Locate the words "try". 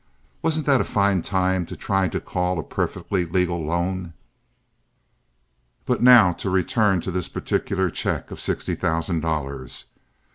1.77-2.07